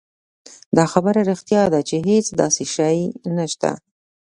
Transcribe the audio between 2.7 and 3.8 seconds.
شی نشته.